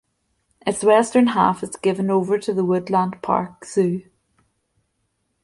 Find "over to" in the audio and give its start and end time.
2.09-2.55